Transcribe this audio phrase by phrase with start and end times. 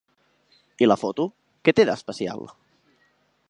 [0.85, 1.27] I la foto
[1.69, 2.45] què té d'especial?